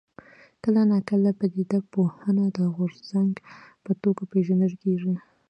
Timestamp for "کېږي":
4.83-5.13